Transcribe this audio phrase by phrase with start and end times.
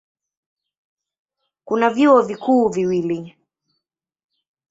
[1.65, 3.37] Kuna vyuo vikuu viwili.